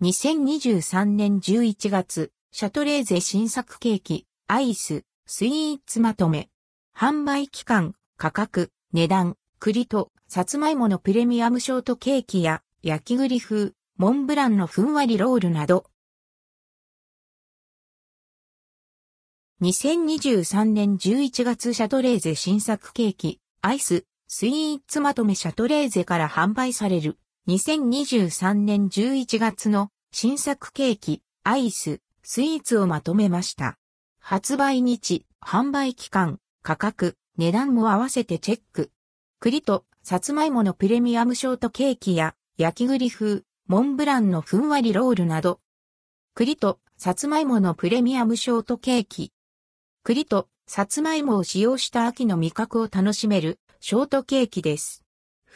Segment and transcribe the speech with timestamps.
[0.00, 6.50] 2023年11月、シャトレーゼ新作ケーキ、アイス、スイーツまとめ。
[6.96, 15.90] 販売期間、価格、値段、栗と、さつまいものプレミアムショートケーキや、焼き栗風、モンブランのふんわりロールなど。
[19.62, 27.18] 2023年11月シャトレーゼ新作ケーキ、アイス、スイーツまとめシャトレーゼから販売される
[27.48, 33.78] 2023年11月の新作ケーキ、アイス、スイーツをまとめました。
[34.20, 38.90] 発売日、販売期間、価格、値段も合わせてチェック。
[39.40, 45.58] 栗と、さつまいものプレミアムショートケーキや、焼き栗風、モンブランのふんわりロールなど。
[46.34, 49.32] 栗と、さつまいものプレミアムショートケーキ。
[50.02, 55.07] 栗と、さつまいもを使用した秋の味覚を楽しめる、ショートケーキです。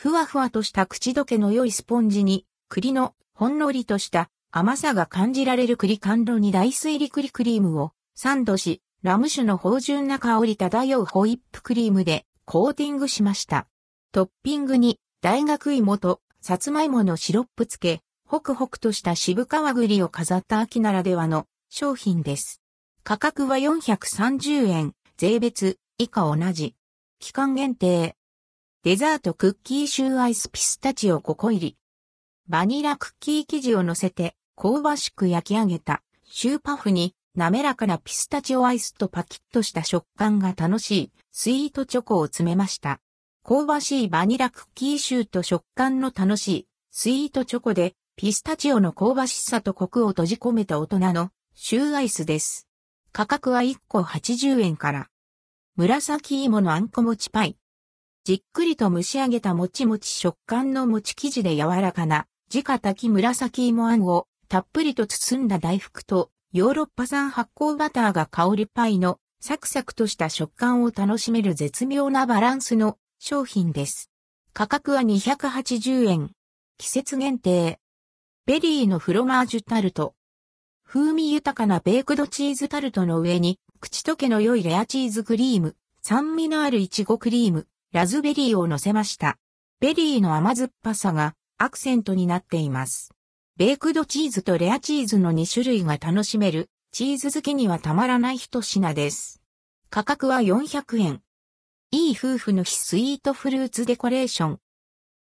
[0.03, 13.69] ふわふわとした口どけの良いスポンジに、栗のほんのりとした甘さが感じられる栗甘露に大水リ栗クリームをサンドし、ラム酒の芳醇な香り漂うホイップクリームでコーティングしました。
[14.11, 22.61] トッピングに大学芋とさつまいものシロップ漬け、ホクホクとした渋皮栗を飾った秋ならではの商品です。
[23.05, 26.75] 価格は430円、税別以下同じ。
[27.21, 28.17] 期間限定。
[28.85, 31.77] デザートクッキーシューアイスピスタチオ5個入り。
[32.49, 42.99] バニラクッキー生地を乗せて香ばしく焼き上げたシューパフに滑らかなピスタチオアイスとパキッとした食感が楽しいスイートチョコを詰めました。
[43.45, 52.67] 香ばしいバニラクッキーシューと食感の楽しいスイートチョコでピスタチオの香ばしさとコクを閉じ込めた大人のシューアイスです。
[53.13, 55.07] 価格は1個80円から。
[55.77, 57.57] 紫芋のあんこ餅パイ。
[58.25, 74.09] じっくりと蒸し上げたもちもち食感の餅生地で柔らかな、自家炊き紫芋あんをたっぷりと包んだ大福と、ヨーロッパ産発酵バターが香りパイのサクサクとした食感を楽しめる絶妙なバランスの商品です。
[74.53, 76.31] 価格は280円。
[76.79, 77.81] 季節限定。
[78.47, 80.15] ベリーのフロマージュタルト。
[80.87, 89.37] 風味豊かなベークドチーズタルトの上に、口溶けの良いレアチーズクリーム、酸味のあるイチゴクリーム、ラズベリーを乗せました。
[89.79, 93.13] ベリーの甘酸っぱさがアクセントになっています。
[93.59, 99.43] ベークドチーズとレアチーズの2種類が楽しめるチーズ好きにはたまらない一品です。
[99.91, 101.21] 価格は400円。
[101.91, 104.59] いい夫婦の日スイートフルーツデコレーション。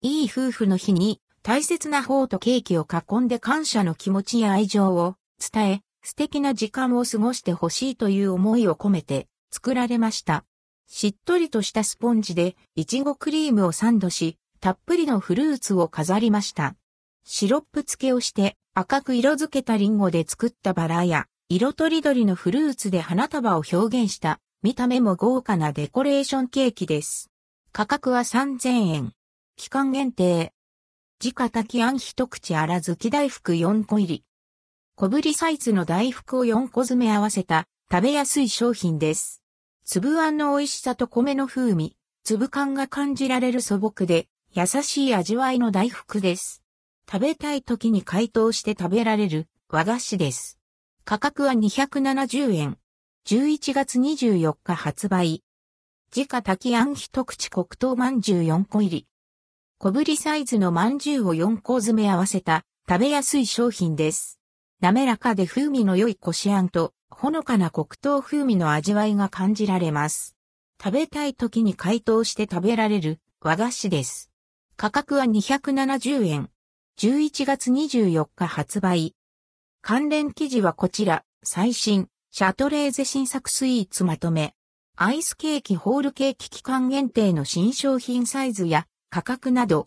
[0.02, 10.44] いい夫婦の日に大切な方とケーキを囲んで感謝の気持ちや愛情を伝え、素敵な時間を過ごしてほしいという思いを込めて作られました。
[10.90, 16.76] しっとりとしたスポンジでいちごクリームをサンドし、たっぷりのフルーツを飾りました。
[17.26, 27.30] シロップ漬けをして赤く色づけたリンゴで作ったバラや色とりどりのフルーツで花束を表現した見た目も豪華なデコレーションケーキです。
[27.74, 29.14] 価格は3000円。
[29.58, 30.54] 期間限定。
[31.24, 34.24] 自家炊きあん一口あらずき大福4個入り。
[34.96, 39.44] 小ぶりサイズの大福を4個詰め合わせた食べやすい商品です。
[39.90, 46.62] 粒あんの美味しさと米の風味、粒感が感じられる素朴で、優しい味わいの大福です。
[47.10, 50.60] 食べたい時に解凍して食べられる和菓子です。
[51.06, 52.78] 価格は270円。
[53.28, 55.42] 11月24日発売。
[56.14, 59.08] 自家炊きあん一口黒糖まんじゅう4個入り。
[59.78, 64.38] 小ぶりサイズのまんじゅうを4個詰め合わせた食べやすい商品です。
[64.80, 70.36] 滑らかで風味の良いこしあんとほのかな黒糖風味の味わいが感じられます。
[70.82, 74.30] 食べたい時に解凍して食べられる和菓子です。
[74.76, 76.50] 価格は270円。
[77.00, 79.16] 11月24日発売。
[79.82, 84.54] 関連記事はこちら、最新、シャトレーゼ新作スイーツまとめ。
[84.96, 89.86] アイスケーキホールケーキ期間限定の新商品サイズや価格など、